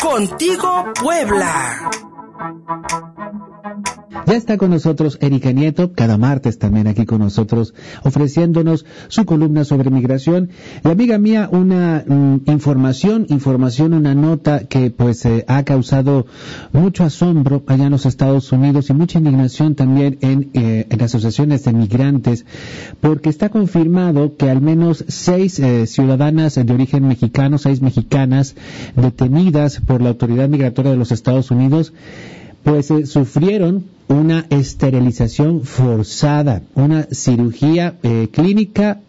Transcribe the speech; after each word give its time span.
Contigo 0.00 0.92
Puebla. 1.00 1.90
Ya 4.26 4.36
está 4.36 4.56
con 4.56 4.70
nosotros 4.70 5.18
Erika 5.20 5.52
Nieto, 5.52 5.92
cada 5.92 6.16
martes 6.16 6.58
también 6.58 6.86
aquí 6.86 7.04
con 7.04 7.18
nosotros, 7.18 7.74
ofreciéndonos 8.04 8.86
su 9.08 9.26
columna 9.26 9.64
sobre 9.64 9.90
migración. 9.90 10.48
Y 10.82 10.88
amiga 10.88 11.18
mía, 11.18 11.48
una 11.52 12.02
mm, 12.06 12.42
información, 12.46 13.26
información, 13.28 13.92
una 13.92 14.14
nota 14.14 14.64
que 14.64 14.90
pues 14.90 15.26
eh, 15.26 15.44
ha 15.46 15.62
causado 15.64 16.26
mucho 16.72 17.04
asombro 17.04 17.62
allá 17.66 17.84
en 17.84 17.90
los 17.90 18.06
Estados 18.06 18.50
Unidos 18.50 18.88
y 18.88 18.94
mucha 18.94 19.18
indignación 19.18 19.74
también 19.74 20.16
en, 20.22 20.50
eh, 20.54 20.86
en 20.88 21.02
asociaciones 21.02 21.64
de 21.64 21.74
migrantes, 21.74 22.46
porque 23.00 23.28
está 23.28 23.50
confirmado 23.50 24.36
que 24.36 24.48
al 24.48 24.62
menos 24.62 25.04
seis 25.06 25.58
eh, 25.58 25.86
ciudadanas 25.86 26.54
de 26.54 26.72
origen 26.72 27.06
mexicano, 27.06 27.58
seis 27.58 27.82
mexicanas 27.82 28.54
detenidas 28.96 29.80
por 29.80 30.00
la 30.00 30.10
autoridad 30.10 30.48
migratoria 30.48 30.92
de 30.92 30.96
los 30.96 31.12
Estados 31.12 31.50
Unidos, 31.50 31.92
pues 32.64 32.92
sufrieron 33.04 33.84
una 34.08 34.46
esterilización 34.50 35.62
forzada, 35.62 36.62
una 36.74 37.04
cirugía 37.04 37.94
eh, 38.02 38.28
clínica 38.32 39.00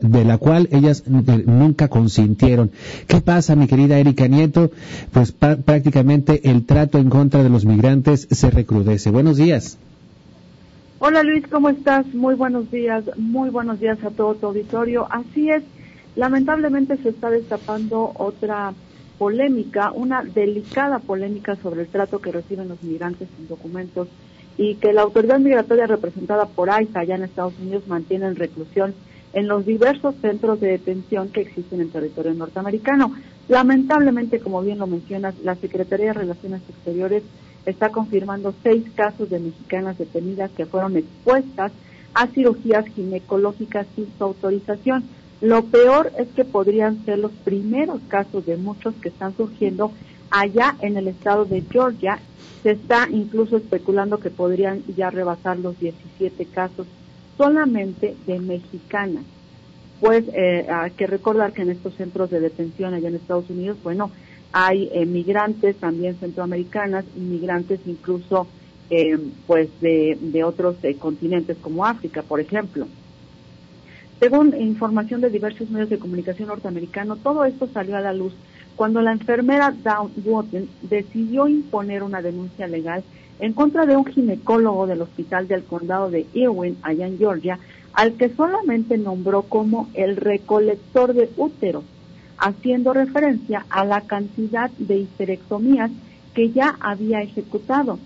de 0.00 0.24
la 0.24 0.38
cual 0.38 0.68
ellas 0.72 1.04
eh, 1.06 1.44
nunca 1.46 1.88
consintieron. 1.88 2.70
¿Qué 3.06 3.20
pasa, 3.20 3.56
mi 3.56 3.66
querida 3.66 3.98
Erika 3.98 4.26
Nieto? 4.28 4.70
Pues 5.12 5.32
prácticamente 5.32 6.50
el 6.50 6.64
trato 6.66 6.98
en 6.98 7.10
contra 7.10 7.42
de 7.42 7.48
los 7.48 7.64
migrantes 7.64 8.26
se 8.30 8.50
recrudece. 8.50 9.10
Buenos 9.10 9.36
días. 9.36 9.78
Hola 11.00 11.22
Luis, 11.22 11.46
¿cómo 11.48 11.68
estás? 11.68 12.12
Muy 12.12 12.34
buenos 12.34 12.70
días, 12.72 13.04
muy 13.16 13.50
buenos 13.50 13.78
días 13.78 14.02
a 14.02 14.10
todo 14.10 14.34
tu 14.34 14.46
auditorio. 14.46 15.06
Así 15.10 15.48
es, 15.48 15.62
lamentablemente 16.16 16.96
se 16.96 17.10
está 17.10 17.30
destapando 17.30 18.12
otra 18.16 18.74
polémica, 19.18 19.92
una 19.92 20.22
delicada 20.22 21.00
polémica 21.00 21.56
sobre 21.56 21.82
el 21.82 21.88
trato 21.88 22.20
que 22.20 22.32
reciben 22.32 22.68
los 22.68 22.82
migrantes 22.82 23.28
sin 23.36 23.48
documentos 23.48 24.08
y 24.56 24.76
que 24.76 24.92
la 24.92 25.02
autoridad 25.02 25.38
migratoria 25.38 25.86
representada 25.86 26.46
por 26.46 26.70
AISA 26.70 27.00
allá 27.00 27.16
en 27.16 27.24
Estados 27.24 27.54
Unidos 27.60 27.86
mantiene 27.86 28.26
en 28.26 28.36
reclusión 28.36 28.94
en 29.32 29.46
los 29.46 29.66
diversos 29.66 30.14
centros 30.20 30.60
de 30.60 30.68
detención 30.68 31.28
que 31.28 31.42
existen 31.42 31.80
en 31.80 31.90
territorio 31.90 32.32
norteamericano. 32.34 33.14
Lamentablemente, 33.48 34.40
como 34.40 34.62
bien 34.62 34.78
lo 34.78 34.86
mencionas, 34.86 35.34
la 35.42 35.54
Secretaría 35.54 36.06
de 36.06 36.12
Relaciones 36.14 36.62
Exteriores 36.68 37.22
está 37.66 37.90
confirmando 37.90 38.54
seis 38.62 38.84
casos 38.94 39.28
de 39.30 39.38
mexicanas 39.38 39.98
detenidas 39.98 40.50
que 40.52 40.66
fueron 40.66 40.96
expuestas 40.96 41.72
a 42.14 42.26
cirugías 42.28 42.86
ginecológicas 42.86 43.86
sin 43.94 44.08
su 44.16 44.24
autorización. 44.24 45.04
Lo 45.40 45.64
peor 45.66 46.12
es 46.18 46.28
que 46.28 46.44
podrían 46.44 47.04
ser 47.04 47.18
los 47.20 47.30
primeros 47.30 48.00
casos 48.08 48.44
de 48.44 48.56
muchos 48.56 48.94
que 48.96 49.08
están 49.08 49.36
surgiendo 49.36 49.92
allá 50.30 50.76
en 50.80 50.96
el 50.96 51.06
estado 51.06 51.44
de 51.44 51.62
Georgia. 51.70 52.18
Se 52.62 52.72
está 52.72 53.08
incluso 53.08 53.56
especulando 53.56 54.18
que 54.18 54.30
podrían 54.30 54.82
ya 54.96 55.10
rebasar 55.10 55.58
los 55.58 55.78
17 55.78 56.44
casos 56.46 56.86
solamente 57.36 58.16
de 58.26 58.40
mexicanas. 58.40 59.22
Pues 60.00 60.24
eh, 60.32 60.66
hay 60.68 60.90
que 60.92 61.06
recordar 61.06 61.52
que 61.52 61.62
en 61.62 61.70
estos 61.70 61.94
centros 61.94 62.30
de 62.30 62.40
detención 62.40 62.94
allá 62.94 63.08
en 63.08 63.14
Estados 63.14 63.48
Unidos, 63.48 63.78
bueno, 63.84 64.10
hay 64.52 64.90
eh, 64.92 65.06
migrantes 65.06 65.76
también 65.76 66.16
centroamericanas, 66.18 67.04
inmigrantes 67.16 67.80
incluso 67.86 68.48
eh, 68.90 69.18
pues 69.46 69.68
de, 69.80 70.18
de 70.20 70.42
otros 70.42 70.76
continentes 70.98 71.56
como 71.58 71.86
África, 71.86 72.22
por 72.22 72.40
ejemplo. 72.40 72.88
Según 74.20 74.52
información 74.60 75.20
de 75.20 75.30
diversos 75.30 75.70
medios 75.70 75.90
de 75.90 75.98
comunicación 75.98 76.48
norteamericanos, 76.48 77.20
todo 77.20 77.44
esto 77.44 77.68
salió 77.72 77.96
a 77.96 78.00
la 78.00 78.12
luz 78.12 78.32
cuando 78.74 79.00
la 79.00 79.12
enfermera 79.12 79.72
Dawn 79.82 80.12
Wotten 80.24 80.68
decidió 80.82 81.46
imponer 81.46 82.02
una 82.02 82.20
denuncia 82.20 82.66
legal 82.66 83.04
en 83.38 83.52
contra 83.52 83.86
de 83.86 83.96
un 83.96 84.04
ginecólogo 84.04 84.88
del 84.88 85.02
hospital 85.02 85.46
del 85.46 85.62
condado 85.62 86.10
de 86.10 86.26
Irwin, 86.32 86.76
allá 86.82 87.06
en 87.06 87.18
Georgia, 87.18 87.60
al 87.92 88.14
que 88.14 88.28
solamente 88.30 88.98
nombró 88.98 89.42
como 89.42 89.88
el 89.94 90.16
recolector 90.16 91.14
de 91.14 91.30
útero, 91.36 91.84
haciendo 92.38 92.92
referencia 92.92 93.66
a 93.70 93.84
la 93.84 94.00
cantidad 94.00 94.70
de 94.78 94.98
histerectomías 94.98 95.92
que 96.34 96.50
ya 96.50 96.76
había 96.80 97.22
ejecutado. 97.22 97.98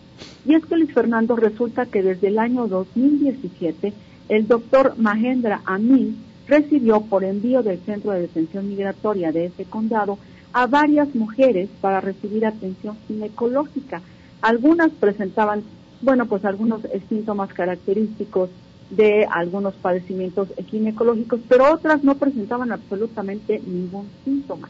Y 0.44 0.54
es 0.54 0.64
que 0.66 0.76
Luis 0.76 0.92
Fernando 0.92 1.36
resulta 1.36 1.86
que 1.86 2.02
desde 2.02 2.28
el 2.28 2.38
año 2.38 2.66
2017 2.66 3.92
el 4.28 4.46
doctor 4.46 4.94
Mahendra 4.98 5.60
Amin 5.64 6.24
recibió 6.46 7.00
por 7.02 7.24
envío 7.24 7.62
del 7.62 7.80
Centro 7.80 8.12
de 8.12 8.22
Detención 8.22 8.68
Migratoria 8.68 9.32
de 9.32 9.46
ese 9.46 9.64
condado 9.64 10.18
a 10.52 10.66
varias 10.66 11.14
mujeres 11.14 11.68
para 11.80 12.00
recibir 12.00 12.44
atención 12.44 12.96
ginecológica. 13.06 14.02
Algunas 14.40 14.90
presentaban, 14.90 15.62
bueno, 16.02 16.26
pues 16.26 16.44
algunos 16.44 16.82
síntomas 17.08 17.52
característicos 17.52 18.50
de 18.90 19.26
algunos 19.30 19.74
padecimientos 19.74 20.48
ginecológicos, 20.68 21.40
pero 21.48 21.72
otras 21.72 22.04
no 22.04 22.16
presentaban 22.16 22.72
absolutamente 22.72 23.60
ningún 23.64 24.08
síntoma. 24.24 24.68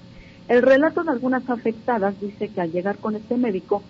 El 0.48 0.62
relato 0.62 1.02
de 1.02 1.10
algunas 1.10 1.48
afectadas 1.50 2.20
dice 2.20 2.48
que 2.48 2.60
al 2.60 2.70
llegar 2.70 2.98
con 2.98 3.16
este 3.16 3.36
médico, 3.36 3.82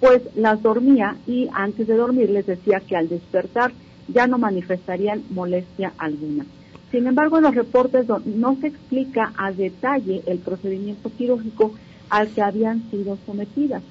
pues 0.00 0.22
las 0.36 0.62
dormía 0.62 1.16
y 1.26 1.48
antes 1.52 1.86
de 1.86 1.96
dormir 1.96 2.30
les 2.30 2.46
decía 2.46 2.80
que 2.80 2.96
al 2.96 3.08
despertar 3.08 3.72
ya 4.12 4.26
no 4.26 4.38
manifestarían 4.38 5.22
molestia 5.30 5.92
alguna. 5.98 6.46
Sin 6.90 7.06
embargo, 7.06 7.38
en 7.38 7.44
los 7.44 7.54
reportes 7.54 8.06
no 8.26 8.56
se 8.60 8.68
explica 8.68 9.32
a 9.36 9.52
detalle 9.52 10.22
el 10.26 10.38
procedimiento 10.38 11.10
quirúrgico 11.16 11.72
al 12.08 12.28
que 12.28 12.42
habían 12.42 12.90
sido 12.90 13.16
sometidas. 13.24 13.82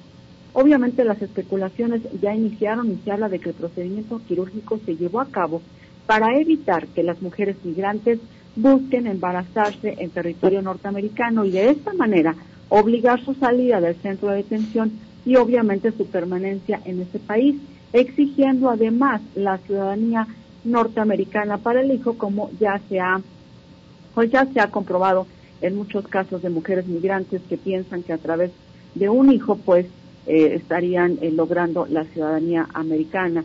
Obviamente 0.52 1.04
las 1.04 1.22
especulaciones 1.22 2.02
ya 2.20 2.34
iniciaron 2.34 2.90
y 2.90 2.96
se 2.96 3.12
habla 3.12 3.28
de 3.28 3.38
que 3.38 3.50
el 3.50 3.54
procedimiento 3.54 4.20
quirúrgico 4.26 4.78
se 4.84 4.96
llevó 4.96 5.20
a 5.20 5.26
cabo 5.26 5.62
para 6.06 6.38
evitar 6.38 6.88
que 6.88 7.04
las 7.04 7.22
mujeres 7.22 7.56
migrantes 7.64 8.18
busquen 8.56 9.06
embarazarse 9.06 9.94
en 9.98 10.10
territorio 10.10 10.60
norteamericano 10.60 11.44
y 11.44 11.52
de 11.52 11.70
esta 11.70 11.92
manera 11.94 12.34
obligar 12.68 13.24
su 13.24 13.34
salida 13.34 13.80
del 13.80 13.94
centro 13.96 14.30
de 14.30 14.38
detención 14.38 14.92
y 15.24 15.36
obviamente 15.36 15.92
su 15.92 16.06
permanencia 16.06 16.80
en 16.84 17.00
ese 17.00 17.18
país 17.20 17.56
exigiendo 17.92 18.70
además 18.70 19.20
la 19.34 19.58
ciudadanía 19.58 20.26
norteamericana 20.64 21.58
para 21.58 21.80
el 21.80 21.90
hijo, 21.90 22.14
como 22.18 22.50
ya 22.60 22.80
se 22.88 23.00
ha, 23.00 23.20
pues 24.14 24.30
ya 24.30 24.46
se 24.46 24.60
ha 24.60 24.70
comprobado 24.70 25.26
en 25.60 25.76
muchos 25.76 26.06
casos 26.08 26.42
de 26.42 26.50
mujeres 26.50 26.86
migrantes 26.86 27.42
que 27.48 27.56
piensan 27.56 28.02
que 28.02 28.12
a 28.12 28.18
través 28.18 28.50
de 28.94 29.08
un 29.08 29.32
hijo, 29.32 29.56
pues, 29.56 29.86
eh, 30.26 30.54
estarían 30.54 31.18
eh, 31.22 31.30
logrando 31.30 31.86
la 31.86 32.04
ciudadanía 32.04 32.66
americana. 32.74 33.44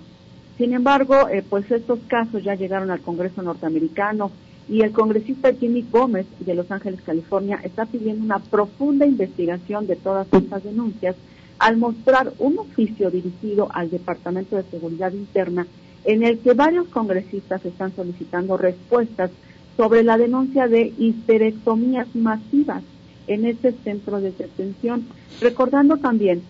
Sin 0.58 0.74
embargo, 0.74 1.28
eh, 1.30 1.44
pues 1.48 1.70
estos 1.72 2.00
casos 2.08 2.44
ya 2.44 2.56
llegaron 2.56 2.92
al 2.92 3.02
Congreso 3.02 3.42
norteamericano 3.42 4.32
y 4.68 4.82
el 4.82 4.92
congresista 4.92 5.54
Jimmy 5.54 5.86
Gómez 5.92 6.26
de 6.40 6.56
Los 6.56 6.72
Ángeles, 6.72 7.02
California, 7.06 7.60
está 7.64 7.86
pidiendo 7.86 8.24
una 8.24 8.40
profunda 8.40 9.06
investigación 9.06 9.86
de 9.86 9.96
todas 9.96 10.28
estas 10.32 10.64
denuncias 10.64 11.16
al 11.60 11.78
mostrar 11.78 12.34
un 12.40 12.60
oficio 12.60 13.10
dirigido 13.10 13.70
al 13.74 13.90
Departamento 13.90 14.56
de 14.56 14.64
Seguridad 14.64 15.14
Interna 15.14 15.66
en 16.04 16.24
el 16.24 16.40
que 16.40 16.54
varios 16.54 16.88
congresistas 16.88 17.66
están 17.66 17.96
solicitando 17.96 18.58
respuestas 18.58 19.32
sobre 19.76 20.04
la 20.04 20.18
denuncia 20.18 20.68
de 20.68 20.94
histerectomías 20.98 22.08
masivas 22.16 22.84
en 23.28 23.46
este 23.46 23.72
centro 23.84 24.22
de 24.22 24.32
detención, 24.32 25.06
recordando 25.42 25.98
también 25.98 26.44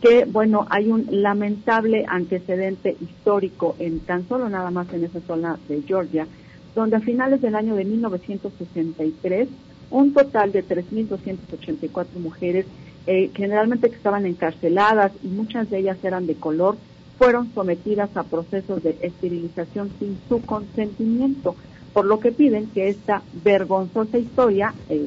que, 0.00 0.24
bueno, 0.24 0.66
hay 0.70 0.90
un 0.90 1.06
lamentable 1.10 2.04
antecedente 2.08 2.96
histórico 3.00 3.76
en 3.78 4.00
tan 4.00 4.26
solo 4.28 4.48
nada 4.48 4.70
más 4.70 4.92
en 4.92 5.04
esa 5.04 5.20
zona 5.20 5.58
de 5.68 5.82
Georgia, 5.82 6.26
donde 6.74 6.96
a 6.96 7.00
finales 7.00 7.40
del 7.40 7.54
año 7.54 7.76
de 7.76 7.84
1963, 7.84 9.48
un 9.90 10.12
total 10.14 10.50
de 10.52 10.66
3.284 10.66 12.06
mujeres 12.18 12.66
eh, 13.06 13.30
generalmente 13.34 13.90
que 13.90 13.96
estaban 13.96 14.26
encarceladas 14.26 15.12
y 15.22 15.28
muchas 15.28 15.68
de 15.70 15.78
ellas 15.78 15.98
eran 16.02 16.26
de 16.26 16.34
color, 16.34 16.76
fueron 17.18 17.52
sometidas 17.54 18.16
a 18.16 18.24
procesos 18.24 18.82
de 18.82 18.96
esterilización 19.02 19.90
sin 19.98 20.18
su 20.28 20.42
consentimiento, 20.42 21.54
por 21.92 22.04
lo 22.04 22.20
que 22.20 22.32
piden 22.32 22.68
que 22.68 22.88
esta 22.88 23.22
vergonzosa 23.44 24.18
historia, 24.18 24.74
eh, 24.88 25.06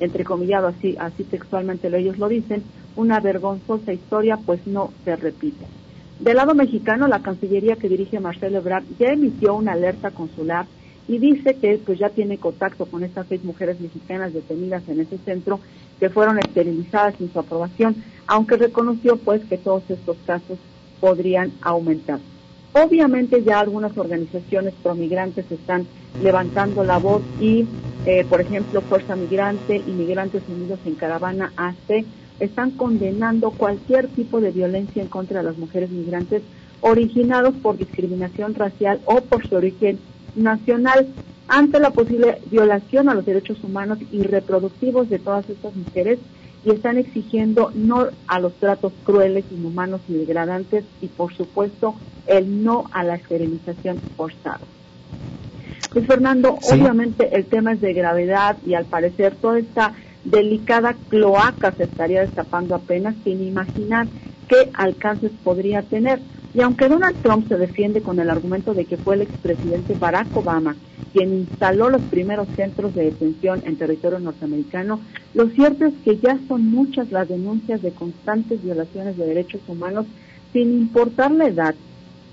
entrecomillado 0.00 0.68
así, 0.68 0.96
así 0.98 1.24
textualmente 1.24 1.96
ellos 1.96 2.18
lo 2.18 2.28
dicen, 2.28 2.62
una 2.96 3.20
vergonzosa 3.20 3.92
historia 3.92 4.36
pues 4.36 4.66
no 4.66 4.92
se 5.04 5.16
repita. 5.16 5.66
Del 6.18 6.36
lado 6.36 6.54
mexicano, 6.54 7.08
la 7.08 7.20
Cancillería 7.20 7.76
que 7.76 7.88
dirige 7.88 8.20
Marcelo 8.20 8.58
Ebrard 8.58 8.84
ya 8.98 9.08
emitió 9.08 9.54
una 9.54 9.72
alerta 9.72 10.10
consular 10.10 10.66
y 11.06 11.18
dice 11.18 11.54
que 11.56 11.80
pues 11.84 11.98
ya 11.98 12.08
tiene 12.08 12.38
contacto 12.38 12.86
con 12.86 13.04
estas 13.04 13.26
seis 13.28 13.44
mujeres 13.44 13.80
mexicanas 13.80 14.32
detenidas 14.32 14.82
en 14.88 15.00
ese 15.00 15.18
centro 15.18 15.60
que 16.00 16.10
fueron 16.10 16.38
esterilizadas 16.38 17.14
sin 17.16 17.32
su 17.32 17.38
aprobación, 17.38 17.96
aunque 18.26 18.56
reconoció 18.56 19.16
pues 19.16 19.44
que 19.44 19.58
todos 19.58 19.82
estos 19.88 20.16
casos 20.26 20.58
podrían 21.00 21.52
aumentar. 21.60 22.20
Obviamente 22.72 23.44
ya 23.44 23.60
algunas 23.60 23.96
organizaciones 23.96 24.74
promigrantes 24.82 25.50
están 25.50 25.86
levantando 26.22 26.82
la 26.82 26.98
voz 26.98 27.22
y, 27.40 27.66
eh, 28.06 28.24
por 28.28 28.40
ejemplo, 28.40 28.80
Fuerza 28.80 29.14
Migrante, 29.14 29.76
Inmigrantes 29.76 30.42
Unidos 30.48 30.80
en 30.84 30.94
Caravana 30.94 31.52
AC, 31.56 32.04
están 32.40 32.72
condenando 32.72 33.52
cualquier 33.52 34.08
tipo 34.08 34.40
de 34.40 34.50
violencia 34.50 35.02
en 35.02 35.08
contra 35.08 35.38
de 35.38 35.44
las 35.44 35.56
mujeres 35.56 35.90
migrantes 35.90 36.42
originados 36.80 37.54
por 37.62 37.78
discriminación 37.78 38.54
racial 38.54 39.00
o 39.04 39.20
por 39.20 39.46
su 39.46 39.54
origen 39.54 39.98
nacional 40.36 41.06
ante 41.48 41.78
la 41.78 41.90
posible 41.90 42.38
violación 42.50 43.08
a 43.08 43.14
los 43.14 43.26
derechos 43.26 43.62
humanos 43.62 43.98
y 44.10 44.22
reproductivos 44.22 45.10
de 45.10 45.18
todas 45.18 45.48
estas 45.48 45.74
mujeres 45.76 46.18
y 46.64 46.70
están 46.70 46.96
exigiendo 46.96 47.70
no 47.74 48.06
a 48.26 48.40
los 48.40 48.54
tratos 48.54 48.92
crueles, 49.04 49.44
inhumanos 49.50 50.00
y 50.08 50.14
degradantes 50.14 50.84
y 51.02 51.08
por 51.08 51.34
supuesto 51.34 51.94
el 52.26 52.64
no 52.64 52.86
a 52.92 53.04
la 53.04 53.16
esterilización 53.16 53.98
forzada. 54.16 54.60
Pues 55.92 56.06
Fernando, 56.06 56.58
obviamente 56.72 57.36
el 57.36 57.44
tema 57.44 57.72
es 57.72 57.80
de 57.80 57.92
gravedad 57.92 58.56
y 58.66 58.74
al 58.74 58.86
parecer 58.86 59.34
toda 59.36 59.58
esta 59.58 59.94
delicada 60.24 60.96
cloaca 61.08 61.72
se 61.72 61.84
estaría 61.84 62.22
destapando 62.22 62.74
apenas 62.74 63.14
sin 63.22 63.46
imaginar 63.46 64.06
qué 64.48 64.70
alcances 64.72 65.30
podría 65.44 65.82
tener. 65.82 66.20
Y 66.54 66.60
aunque 66.60 66.88
Donald 66.88 67.20
Trump 67.20 67.48
se 67.48 67.58
defiende 67.58 68.00
con 68.00 68.20
el 68.20 68.30
argumento 68.30 68.74
de 68.74 68.84
que 68.84 68.96
fue 68.96 69.16
el 69.16 69.22
expresidente 69.22 69.94
Barack 69.94 70.34
Obama 70.36 70.76
quien 71.12 71.32
instaló 71.32 71.90
los 71.90 72.02
primeros 72.02 72.48
centros 72.56 72.92
de 72.94 73.04
detención 73.04 73.62
en 73.64 73.76
territorio 73.76 74.18
norteamericano, 74.18 74.98
lo 75.32 75.48
cierto 75.50 75.86
es 75.86 75.94
que 76.04 76.18
ya 76.18 76.38
son 76.48 76.68
muchas 76.68 77.12
las 77.12 77.28
denuncias 77.28 77.82
de 77.82 77.92
constantes 77.92 78.62
violaciones 78.64 79.16
de 79.16 79.26
derechos 79.26 79.60
humanos 79.68 80.06
sin 80.52 80.72
importar 80.72 81.30
la 81.30 81.46
edad, 81.46 81.74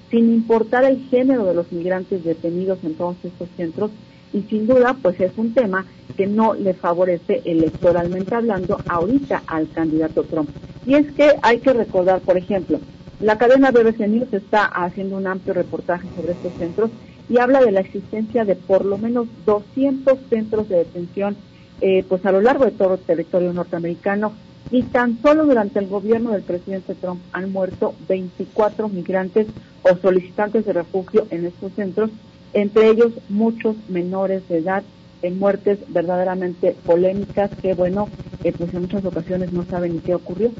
sin 0.10 0.34
importar 0.34 0.84
el 0.84 1.00
género 1.10 1.46
de 1.46 1.54
los 1.54 1.72
migrantes 1.72 2.24
detenidos 2.24 2.80
en 2.84 2.96
todos 2.96 3.18
estos 3.24 3.50
centros 3.56 3.92
y 4.34 4.42
sin 4.44 4.66
duda 4.66 4.96
pues 5.00 5.20
es 5.20 5.32
un 5.38 5.54
tema 5.54 5.86
que 6.18 6.26
no 6.26 6.56
le 6.56 6.74
favorece 6.74 7.42
electoralmente 7.46 8.34
hablando 8.34 8.80
ahorita 8.88 9.44
al 9.46 9.70
candidato 9.70 10.24
Trump. 10.24 10.50
Y 10.86 10.96
es 10.96 11.12
que 11.12 11.36
hay 11.44 11.60
que 11.60 11.74
recordar, 11.74 12.22
por 12.22 12.38
ejemplo, 12.38 12.80
la 13.22 13.38
cadena 13.38 13.70
BBC 13.70 14.08
News 14.08 14.34
está 14.34 14.66
haciendo 14.66 15.16
un 15.16 15.28
amplio 15.28 15.54
reportaje 15.54 16.08
sobre 16.16 16.34
estos 16.34 16.54
centros 16.56 16.90
y 17.30 17.38
habla 17.38 17.62
de 17.62 17.72
la 17.72 17.82
existencia 17.82 18.46
de 18.46 18.56
por 18.56 18.84
lo 18.84 18.98
menos 18.98 19.28
200 19.46 20.18
centros 20.28 20.68
de 20.68 20.78
detención 20.78 21.38
eh, 21.82 22.04
pues 22.10 22.26
a 22.26 22.32
lo 22.32 22.42
largo 22.42 22.66
de 22.66 22.72
todo 22.72 22.96
el 22.96 23.00
territorio 23.00 23.54
norteamericano 23.54 24.34
y 24.72 24.84
tan 24.84 25.22
solo 25.22 25.46
durante 25.46 25.78
el 25.78 25.88
gobierno 25.88 26.32
del 26.32 26.42
presidente 26.42 26.96
Trump 26.96 27.22
han 27.32 27.52
muerto 27.52 27.94
24 28.08 28.90
migrantes 28.90 29.48
o 29.84 29.96
solicitantes 29.98 30.66
de 30.66 30.74
refugio 30.74 31.28
en 31.30 31.46
estos 31.46 31.74
centros, 31.74 32.10
entre 32.54 32.90
ellos 32.90 33.14
muchos 33.30 33.76
menores 33.88 34.48
de 34.50 34.60
edad 34.60 34.84
en 35.22 35.38
muertes 35.38 35.78
verdaderamente 35.90 36.76
polémicas 36.86 37.52
que 37.62 37.76
bueno, 37.76 38.10
eh, 38.44 38.52
pues 38.58 38.74
en 38.74 38.82
muchas 38.82 39.06
ocasiones 39.06 39.54
no 39.54 39.64
saben 39.66 39.94
ni 39.94 40.00
qué 40.00 40.16
ocurrió. 40.16 40.52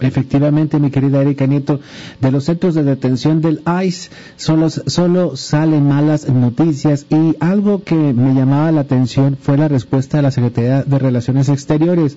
Efectivamente, 0.00 0.78
mi 0.78 0.90
querida 0.90 1.20
Erika 1.22 1.46
Nieto, 1.46 1.80
de 2.20 2.30
los 2.30 2.44
centros 2.44 2.74
de 2.74 2.84
detención 2.84 3.40
del 3.40 3.62
ICE 3.84 4.10
solo, 4.36 4.70
solo 4.70 5.36
salen 5.36 5.88
malas 5.88 6.28
noticias 6.28 7.06
y 7.10 7.36
algo 7.40 7.82
que 7.82 7.94
me 7.96 8.34
llamaba 8.34 8.70
la 8.70 8.82
atención 8.82 9.36
fue 9.40 9.56
la 9.58 9.68
respuesta 9.68 10.18
de 10.18 10.22
la 10.22 10.30
Secretaría 10.30 10.82
de 10.84 10.98
Relaciones 10.98 11.48
Exteriores, 11.48 12.16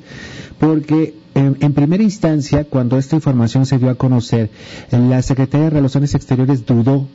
porque 0.60 1.16
en, 1.33 1.57
en, 1.62 1.74
primera 1.74 2.04
instancia, 2.04 2.66
cuando 2.66 2.98
esta 2.98 3.16
información 3.16 3.66
se 3.66 3.80
dio 3.80 3.89
a 3.89 3.95
conocer, 3.95 4.50
la 4.92 5.22
Secretaría 5.22 5.66
de 5.66 5.69
Relaciones 5.72 6.13
Exteriores 6.13 6.66
dudó 6.66 7.07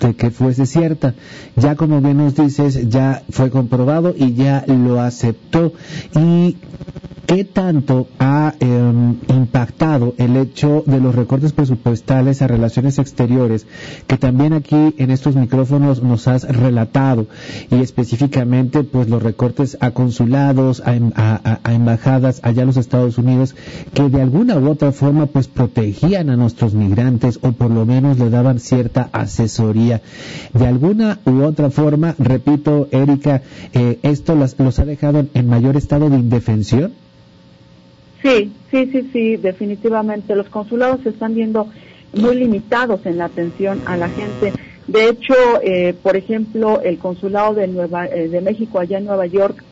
de 0.00 0.14
que 0.14 0.30
fuese 0.30 0.66
cierta. 0.66 1.14
Ya 1.56 1.76
como 1.76 2.00
bien 2.00 2.16
nos 2.18 2.34
dices, 2.34 2.88
ya 2.88 3.22
fue 3.30 3.50
comprobado 3.50 4.14
y 4.16 4.34
ya 4.34 4.64
lo 4.66 5.00
aceptó. 5.00 5.72
Y 6.16 6.56
¿Qué 7.30 7.44
tanto 7.44 8.08
ha 8.18 8.54
em, 8.58 9.18
impactado 9.28 10.14
el 10.18 10.36
hecho 10.36 10.82
de 10.84 10.98
los 10.98 11.14
recortes 11.14 11.52
presupuestales 11.52 12.42
a 12.42 12.48
relaciones 12.48 12.98
exteriores 12.98 13.68
que 14.08 14.16
también 14.16 14.52
aquí 14.52 14.96
en 14.98 15.12
estos 15.12 15.36
micrófonos 15.36 16.02
nos 16.02 16.26
has 16.26 16.42
relatado 16.42 17.28
y 17.70 17.82
específicamente 17.82 18.82
pues 18.82 19.08
los 19.08 19.22
recortes 19.22 19.78
a 19.80 19.92
consulados, 19.92 20.82
a, 20.84 20.96
em, 20.96 21.12
embajadas 21.70 22.40
allá 22.42 22.62
en 22.62 22.66
los 22.66 22.76
Estados 22.76 23.16
Unidos 23.16 23.54
que 23.94 24.08
de 24.08 24.22
alguna 24.22 24.58
u 24.58 24.68
otra 24.68 24.90
forma 24.90 25.26
pues 25.26 25.46
protegían 25.46 26.30
a 26.30 26.36
nuestros 26.36 26.74
migrantes 26.74 27.38
o 27.42 27.52
por 27.52 27.70
lo 27.70 27.86
menos 27.86 28.18
le 28.18 28.28
daban 28.28 28.58
cierta 28.58 29.08
asesoría. 29.12 30.02
De 30.52 30.66
alguna 30.66 31.20
u 31.24 31.44
otra 31.44 31.70
forma, 31.70 32.16
repito, 32.18 32.88
Erika, 32.90 33.42
eh, 33.72 34.00
esto 34.02 34.34
los 34.34 34.80
ha 34.80 34.84
dejado 34.84 35.26
en 35.32 35.48
mayor 35.48 35.76
estado 35.76 36.10
de 36.10 36.16
indefensión. 36.16 36.92
Sí, 38.22 38.52
sí, 38.70 38.86
sí, 38.92 39.10
sí, 39.12 39.36
definitivamente. 39.36 40.36
Los 40.36 40.48
consulados 40.48 41.00
se 41.02 41.10
están 41.10 41.34
viendo 41.34 41.68
muy 42.14 42.36
limitados 42.36 43.04
en 43.06 43.18
la 43.18 43.26
atención 43.26 43.80
a 43.86 43.96
la 43.96 44.08
gente. 44.08 44.52
De 44.86 45.08
hecho, 45.08 45.34
eh, 45.62 45.94
por 46.02 46.16
ejemplo, 46.16 46.80
el 46.80 46.98
consulado 46.98 47.54
de 47.54 47.68
Nueva 47.68 48.06
eh, 48.06 48.28
de 48.28 48.40
México 48.40 48.80
allá 48.80 48.98
en 48.98 49.04
Nueva 49.04 49.26
York, 49.26 49.62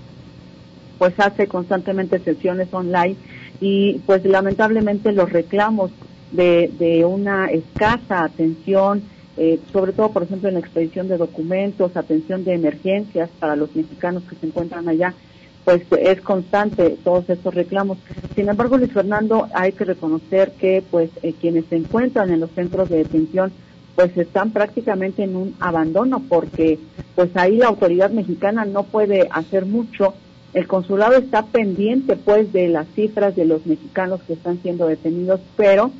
pues 0.99 1.15
hace 1.19 1.47
constantemente 1.47 2.19
sesiones 2.21 2.69
online 2.73 3.17
y, 3.61 4.00
pues 4.06 4.25
lamentablemente 4.25 5.12
los 5.12 5.31
reclamos 5.31 5.91
de, 6.33 6.71
de 6.79 7.05
una 7.05 7.47
escasa 7.47 8.25
atención, 8.25 9.03
eh, 9.37 9.59
sobre 9.73 9.93
todo, 9.93 10.11
por 10.11 10.23
ejemplo, 10.23 10.49
en 10.49 10.55
la 10.55 10.61
expedición 10.61 11.09
de 11.09 11.17
documentos, 11.17 11.97
atención 11.97 12.45
de 12.45 12.55
emergencias 12.55 13.31
para 13.39 13.56
los 13.56 13.75
mexicanos 13.75 14.23
que 14.29 14.37
se 14.37 14.47
encuentran 14.47 14.89
allá, 14.89 15.15
pues 15.69 15.82
es 16.00 16.23
constante 16.23 16.97
todos 17.05 17.29
estos 17.29 17.53
reclamos. 17.53 17.99
Sin 18.35 18.49
embargo, 18.49 18.79
Luis 18.79 18.91
Fernando, 18.91 19.49
hay 19.53 19.73
que 19.73 19.85
reconocer 19.85 20.53
que 20.53 20.82
pues 20.91 21.11
eh, 21.23 21.35
quienes 21.38 21.67
se 21.67 21.76
encuentran 21.76 22.31
en 22.31 22.41
los 22.41 22.50
centros 22.53 22.88
de 22.88 22.97
detención 22.97 23.53
pues 23.94 24.17
están 24.17 24.53
prácticamente 24.53 25.25
en 25.25 25.37
un 25.37 25.55
abandono 25.61 26.23
porque 26.26 26.79
pues 27.15 27.29
ahí 27.35 27.59
la 27.59 27.67
autoridad 27.67 28.11
mexicana 28.11 28.65
no 28.65 28.85
puede 28.85 29.29
hacer 29.31 29.67
mucho. 29.67 30.15
El 30.55 30.67
consulado 30.67 31.17
está 31.17 31.44
pendiente 31.44 32.17
pues 32.17 32.50
de 32.55 32.69
las 32.69 32.87
cifras 32.94 33.37
de 33.37 33.44
los 33.44 33.67
mexicanos 33.67 34.23
que 34.23 34.32
están 34.32 34.62
siendo 34.62 34.87
detenidos, 34.87 35.41
pero 35.55 35.91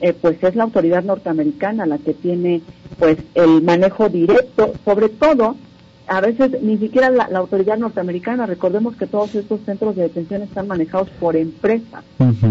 eh, 0.00 0.14
pues 0.20 0.42
es 0.42 0.56
la 0.56 0.64
autoridad 0.64 1.04
norteamericana 1.04 1.86
la 1.86 1.98
que 1.98 2.12
tiene 2.12 2.60
pues 2.98 3.18
el 3.36 3.62
manejo 3.62 4.08
directo, 4.08 4.72
sobre 4.84 5.10
todo 5.10 5.54
a 6.06 6.20
veces 6.20 6.62
ni 6.62 6.78
siquiera 6.78 7.10
la, 7.10 7.24
autoridad 7.38 7.78
norteamericana, 7.78 8.46
recordemos 8.46 8.96
que 8.96 9.06
todos 9.06 9.34
estos 9.34 9.60
centros 9.60 9.96
de 9.96 10.02
detención 10.02 10.42
están 10.42 10.66
manejados 10.66 11.08
por 11.20 11.36
empresas. 11.36 12.04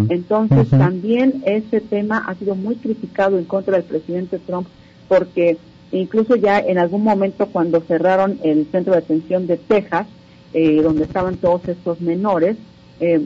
Entonces 0.10 0.70
también 0.70 1.44
ese 1.46 1.82
tema 1.82 2.24
ha 2.28 2.36
sido 2.36 2.56
muy 2.56 2.76
criticado 2.76 3.38
en 3.38 3.46
contra 3.46 3.76
del 3.76 3.84
presidente 3.84 4.40
Trump 4.40 4.68
porque 5.08 5.58
incluso 5.92 6.36
ya 6.36 6.60
en 6.60 6.78
algún 6.78 7.04
momento 7.04 7.48
cuando 7.48 7.82
cerraron 7.82 8.40
el 8.44 8.68
centro 8.72 8.94
de 8.94 9.02
detención 9.02 9.48
de 9.48 9.58
Texas, 9.58 10.08
eh, 10.54 10.82
donde 10.82 11.04
estaban 11.04 11.38
todos 11.38 11.68
estos 11.68 12.00
menores, 12.02 12.58
eh, 13.00 13.26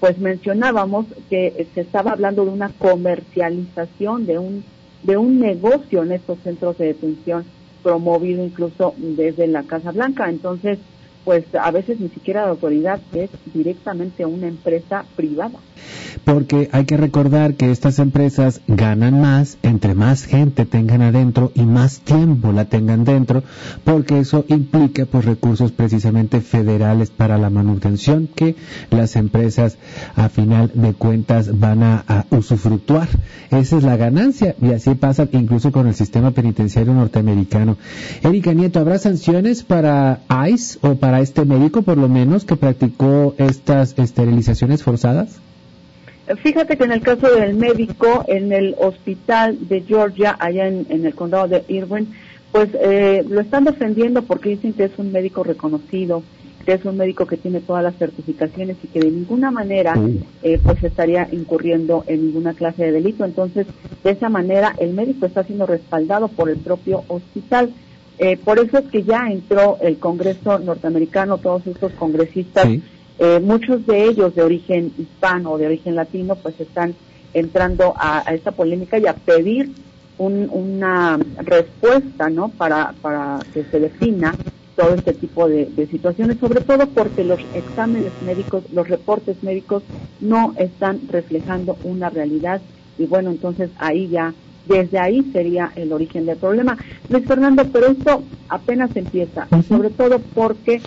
pues 0.00 0.18
mencionábamos 0.18 1.06
que 1.30 1.66
se 1.74 1.80
estaba 1.80 2.12
hablando 2.12 2.44
de 2.44 2.50
una 2.50 2.70
comercialización, 2.70 4.26
de 4.26 4.38
un, 4.38 4.64
de 5.02 5.16
un 5.16 5.40
negocio 5.40 6.02
en 6.02 6.12
estos 6.12 6.38
centros 6.40 6.76
de 6.78 6.86
detención 6.88 7.44
promovido 7.84 8.42
incluso 8.44 8.94
desde 8.96 9.46
la 9.46 9.62
Casa 9.62 9.92
Blanca. 9.92 10.28
Entonces, 10.28 10.78
pues 11.24 11.44
a 11.54 11.70
veces 11.70 12.00
ni 12.00 12.08
siquiera 12.08 12.42
la 12.42 12.50
autoridad 12.50 13.00
es 13.12 13.30
directamente 13.52 14.26
una 14.26 14.46
empresa 14.46 15.04
privada 15.16 15.58
porque 16.24 16.68
hay 16.72 16.84
que 16.84 16.96
recordar 16.96 17.54
que 17.54 17.70
estas 17.70 17.98
empresas 17.98 18.60
ganan 18.66 19.20
más 19.20 19.58
entre 19.62 19.94
más 19.94 20.24
gente 20.24 20.64
tengan 20.64 21.02
adentro 21.02 21.52
y 21.54 21.62
más 21.62 22.00
tiempo 22.00 22.52
la 22.52 22.66
tengan 22.66 23.04
dentro, 23.04 23.42
porque 23.84 24.18
eso 24.18 24.44
implica 24.48 25.06
pues 25.06 25.24
recursos 25.24 25.72
precisamente 25.72 26.40
federales 26.40 27.10
para 27.10 27.38
la 27.38 27.50
manutención 27.50 28.28
que 28.34 28.56
las 28.90 29.16
empresas 29.16 29.76
a 30.16 30.28
final 30.28 30.70
de 30.74 30.94
cuentas 30.94 31.58
van 31.58 31.82
a, 31.82 32.04
usufructuar. 32.30 33.08
Esa 33.50 33.76
es 33.76 33.84
la 33.84 33.96
ganancia 33.96 34.54
y 34.60 34.72
así 34.72 34.94
pasa 34.94 35.28
incluso 35.32 35.72
con 35.72 35.86
el 35.86 35.94
sistema 35.94 36.30
penitenciario 36.30 36.94
norteamericano. 36.94 37.76
Erika 38.22 38.52
Nieto, 38.52 38.80
¿habrá 38.80 38.98
sanciones 38.98 39.62
para 39.62 40.20
ICE 40.48 40.78
o 40.82 40.96
para 40.96 41.13
este 41.20 41.44
médico 41.44 41.82
por 41.82 41.98
lo 41.98 42.08
menos 42.08 42.44
que 42.44 42.56
practicó 42.56 43.34
estas 43.38 43.98
esterilizaciones 43.98 44.82
forzadas? 44.82 45.40
Fíjate 46.42 46.78
que 46.78 46.84
en 46.84 46.92
el 46.92 47.02
caso 47.02 47.28
del 47.34 47.54
médico, 47.54 48.24
en 48.28 48.50
el 48.52 48.74
hospital 48.78 49.68
de 49.68 49.82
Georgia, 49.82 50.34
allá 50.38 50.68
en, 50.68 50.86
el 50.88 51.14
condado 51.14 51.48
de 51.48 51.64
Irwin, 51.68 52.14
pues 52.50 52.70
eh, 52.80 53.24
lo 53.28 53.40
están 53.40 53.64
defendiendo 53.64 54.22
porque 54.22 54.50
dicen 54.50 54.72
que 54.72 54.84
es 54.84 54.92
un 54.96 55.12
médico 55.12 55.44
reconocido, 55.44 56.22
que 56.64 56.72
es 56.72 56.84
un 56.86 56.96
médico 56.96 57.26
que 57.26 57.36
tiene 57.36 57.60
todas 57.60 57.82
las 57.82 57.96
certificaciones 57.96 58.78
y 58.82 58.86
que 58.86 59.00
de 59.00 59.10
ninguna 59.10 59.50
manera 59.50 59.94
eh, 60.42 60.58
pues 60.62 60.82
estaría 60.82 61.28
incurriendo 61.30 62.04
en 62.06 62.26
ninguna 62.26 62.54
clase 62.54 62.84
de 62.84 62.92
delito. 62.92 63.26
Entonces, 63.26 63.66
de 64.02 64.10
esa 64.10 64.30
manera, 64.30 64.74
el 64.78 64.94
médico 64.94 65.26
está 65.26 65.44
siendo 65.44 65.66
respaldado 65.66 66.28
por 66.28 66.48
el 66.48 66.56
propio 66.56 67.04
hospital. 67.08 67.70
Eh, 68.18 68.36
por 68.36 68.58
eso 68.58 68.78
es 68.78 68.84
que 68.86 69.02
ya 69.02 69.26
entró 69.30 69.78
el 69.80 69.98
Congreso 69.98 70.58
norteamericano, 70.58 71.38
todos 71.38 71.66
estos 71.66 71.92
congresistas, 71.92 72.68
eh, 73.18 73.40
muchos 73.40 73.86
de 73.86 74.04
ellos 74.04 74.34
de 74.34 74.42
origen 74.42 74.92
hispano 74.98 75.52
o 75.52 75.58
de 75.58 75.66
origen 75.66 75.94
latino, 75.96 76.36
pues 76.36 76.60
están 76.60 76.94
entrando 77.32 77.94
a, 77.96 78.20
esta 78.32 78.52
polémica 78.52 78.98
y 78.98 79.06
a 79.06 79.14
pedir 79.14 79.70
una 80.16 81.18
respuesta, 81.38 82.30
¿no? 82.30 82.48
Para, 82.50 82.94
para 83.02 83.40
que 83.52 83.64
se 83.64 83.80
defina 83.80 84.32
todo 84.76 84.94
este 84.94 85.12
tipo 85.14 85.48
de, 85.48 85.68
situaciones, 85.90 86.38
sobre 86.38 86.60
todo 86.60 86.86
porque 86.88 87.24
los 87.24 87.40
exámenes 87.54 88.12
médicos, 88.24 88.64
los 88.72 88.88
reportes 88.88 89.42
médicos 89.42 89.82
no 90.20 90.54
están 90.56 91.00
reflejando 91.10 91.76
una 91.84 92.10
realidad 92.10 92.60
y 92.98 93.06
bueno, 93.06 93.30
entonces 93.30 93.70
ahí 93.78 94.08
ya, 94.08 94.34
desde 94.66 94.98
ahí 94.98 95.22
sería 95.32 95.72
el 95.76 95.92
origen 95.92 96.26
del 96.26 96.36
problema. 96.36 96.76
Luis 97.08 97.26
Fernando, 97.26 97.64
pero 97.72 97.88
esto 97.88 98.22
apenas 98.48 98.94
empieza, 98.96 99.46
sobre 99.68 99.90
todo 99.90 100.18
porque 100.34 100.80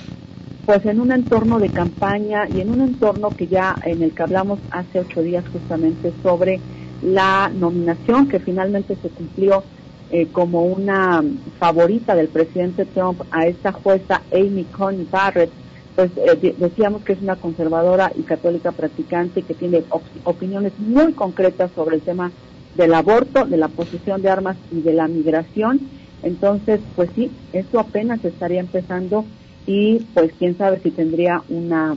pues 0.65 0.85
en 0.85 0.99
un 0.99 1.13
entorno 1.13 1.59
de 1.59 1.69
campaña 1.69 2.47
y 2.49 2.59
en 2.59 2.69
un 2.69 2.81
entorno 2.81 3.29
que 3.29 3.47
ya 3.47 3.75
en 3.85 4.03
el 4.03 4.11
que 4.11 4.23
hablamos 4.23 4.59
hace 4.71 4.99
ocho 4.99 5.21
días 5.21 5.45
justamente 5.51 6.11
sobre 6.21 6.59
la 7.01 7.49
nominación 7.53 8.27
que 8.27 8.39
finalmente 8.39 8.97
se 9.01 9.07
cumplió 9.07 9.63
eh, 10.09 10.27
como 10.31 10.63
una 10.63 11.23
favorita 11.57 12.15
del 12.15 12.27
presidente 12.27 12.85
Trump 12.85 13.21
a 13.31 13.47
esta 13.47 13.71
jueza 13.71 14.21
Amy 14.33 14.65
Coney 14.65 15.07
Barrett, 15.09 15.51
pues 15.95 16.11
eh, 16.17 16.55
decíamos 16.57 17.01
que 17.03 17.13
es 17.13 17.21
una 17.21 17.37
conservadora 17.37 18.11
y 18.15 18.23
católica 18.23 18.71
practicante 18.71 19.43
que 19.43 19.53
tiene 19.53 19.83
opiniones 20.25 20.73
muy 20.79 21.13
concretas 21.13 21.71
sobre 21.75 21.95
el 21.95 22.01
tema 22.01 22.31
del 22.77 22.93
aborto, 22.93 23.45
de 23.45 23.57
la 23.57 23.67
posesión 23.67 24.21
de 24.21 24.29
armas 24.29 24.55
y 24.71 24.81
de 24.81 24.93
la 24.93 25.07
migración. 25.07 25.79
Entonces, 26.23 26.79
pues 26.95 27.09
sí, 27.15 27.31
eso 27.51 27.79
apenas 27.79 28.23
estaría 28.23 28.59
empezando 28.59 29.25
y 29.65 29.99
pues 30.13 30.31
quién 30.39 30.57
sabe 30.57 30.79
si 30.81 30.91
tendría 30.91 31.43
una 31.49 31.95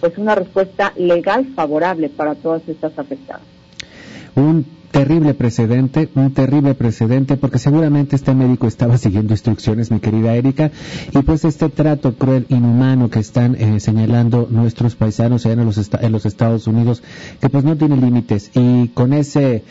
pues 0.00 0.16
una 0.16 0.36
respuesta 0.36 0.92
legal 0.96 1.46
favorable 1.56 2.08
para 2.08 2.36
todas 2.36 2.62
estas 2.68 2.96
afectadas 2.96 3.42
terrible 4.98 5.32
precedente, 5.34 6.08
un 6.16 6.32
terrible 6.32 6.74
precedente, 6.74 7.36
porque 7.36 7.60
seguramente 7.60 8.16
este 8.16 8.34
médico 8.34 8.66
estaba 8.66 8.98
siguiendo 8.98 9.32
instrucciones, 9.32 9.92
mi 9.92 10.00
querida 10.00 10.34
Erika, 10.34 10.72
y 11.12 11.18
pues 11.22 11.44
este 11.44 11.68
trato 11.68 12.14
cruel, 12.16 12.46
inhumano 12.48 13.08
que 13.08 13.20
están 13.20 13.54
eh, 13.54 13.78
señalando 13.78 14.48
nuestros 14.50 14.96
paisanos 14.96 15.46
allá 15.46 15.52
en 15.52 15.66
los, 15.66 15.90
en 16.00 16.10
los 16.10 16.26
Estados 16.26 16.66
Unidos, 16.66 17.04
que 17.40 17.48
pues 17.48 17.62
no 17.62 17.76
tiene 17.76 17.96
límites, 17.96 18.50
y 18.54 18.88
con 18.88 19.12
ese, 19.12 19.62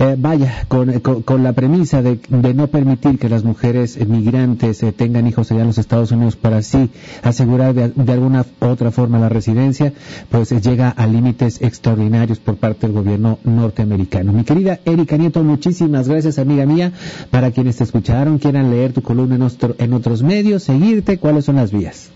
eh, 0.00 0.16
vaya, 0.18 0.64
con, 0.66 0.98
con, 0.98 1.44
la 1.44 1.52
premisa 1.52 2.02
de, 2.02 2.18
de, 2.28 2.52
no 2.52 2.66
permitir 2.66 3.20
que 3.20 3.28
las 3.28 3.44
mujeres 3.44 4.04
migrantes 4.04 4.82
eh, 4.82 4.90
tengan 4.90 5.28
hijos 5.28 5.52
allá 5.52 5.60
en 5.60 5.68
los 5.68 5.78
Estados 5.78 6.10
Unidos 6.10 6.34
para 6.34 6.56
así 6.56 6.90
asegurar 7.22 7.72
de, 7.72 7.90
de 7.90 8.12
alguna 8.12 8.44
otra 8.58 8.90
forma 8.90 9.20
la 9.20 9.28
residencia, 9.28 9.92
pues 10.28 10.50
llega 10.50 10.88
a 10.88 11.06
límites 11.06 11.62
extraordinarios 11.62 12.40
por 12.40 12.56
parte 12.56 12.88
del 12.88 12.96
gobierno 12.96 13.38
norteamericano. 13.44 14.32
Mi 14.32 14.42
querida 14.42 14.71
Erika 14.84 15.16
Nieto, 15.16 15.42
muchísimas 15.42 16.08
gracias, 16.08 16.38
amiga 16.38 16.66
mía. 16.66 16.92
Para 17.30 17.50
quienes 17.50 17.76
te 17.76 17.84
escucharon, 17.84 18.38
quieran 18.38 18.70
leer 18.70 18.92
tu 18.92 19.02
columna 19.02 19.36
en, 19.78 19.92
otros 19.92 20.22
medios, 20.22 20.62
seguirte, 20.62 21.18
¿cuáles 21.18 21.44
son 21.44 21.56
las 21.56 21.72
vías? 21.72 22.10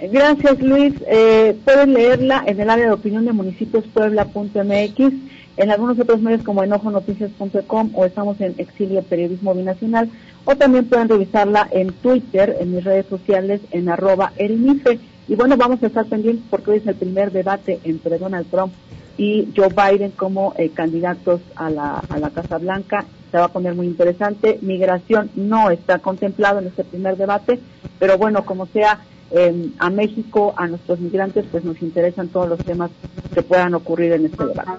Gracias, 0.00 0.60
Luis. 0.60 0.94
Eh, 1.06 1.56
pueden 1.64 1.94
leerla 1.94 2.44
en 2.46 2.60
el 2.60 2.68
área 2.68 2.86
de 2.86 2.92
opinión 2.92 3.24
de 3.24 3.32
municipios 3.32 3.84
puebla.mx, 3.86 5.14
en 5.56 5.70
algunos 5.70 5.98
otros 5.98 6.20
medios 6.20 6.42
como 6.42 6.62
enojonoticias.com 6.62 7.90
o 7.94 8.04
estamos 8.04 8.40
en 8.40 8.54
Exilio 8.58 9.02
Periodismo 9.02 9.54
Binacional, 9.54 10.10
o 10.44 10.54
también 10.56 10.84
pueden 10.84 11.08
revisarla 11.08 11.68
en 11.70 11.92
Twitter, 11.92 12.56
en 12.60 12.74
mis 12.74 12.84
redes 12.84 13.06
sociales, 13.06 13.60
en 13.70 13.88
arroba 13.88 14.32
elmife. 14.36 14.98
Y 15.28 15.34
bueno, 15.34 15.56
vamos 15.56 15.82
a 15.82 15.86
estar 15.86 16.04
pendientes 16.06 16.44
porque 16.50 16.72
hoy 16.72 16.76
es 16.78 16.86
el 16.86 16.94
primer 16.94 17.32
debate 17.32 17.80
entre 17.84 18.18
Donald 18.18 18.46
Trump 18.50 18.72
y 19.18 19.52
Joe 19.56 19.68
Biden 19.68 20.10
como 20.12 20.54
eh, 20.56 20.70
candidatos 20.70 21.40
a 21.54 21.70
la, 21.70 22.02
a 22.08 22.18
la 22.18 22.30
Casa 22.30 22.58
Blanca. 22.58 23.04
Se 23.30 23.38
va 23.38 23.44
a 23.44 23.52
poner 23.52 23.74
muy 23.74 23.86
interesante. 23.86 24.58
Migración 24.62 25.30
no 25.34 25.70
está 25.70 25.98
contemplado 25.98 26.58
en 26.60 26.66
este 26.68 26.84
primer 26.84 27.16
debate, 27.16 27.60
pero 27.98 28.18
bueno, 28.18 28.44
como 28.44 28.66
sea, 28.66 29.00
em, 29.30 29.72
a 29.78 29.90
México, 29.90 30.54
a 30.56 30.66
nuestros 30.66 31.00
migrantes, 31.00 31.44
pues 31.50 31.64
nos 31.64 31.80
interesan 31.82 32.28
todos 32.28 32.48
los 32.48 32.58
temas 32.60 32.90
que 33.34 33.42
puedan 33.42 33.74
ocurrir 33.74 34.12
en 34.12 34.26
este 34.26 34.46
debate. 34.46 34.70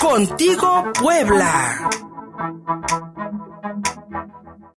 Contigo, 0.00 0.84
Puebla. 1.00 1.90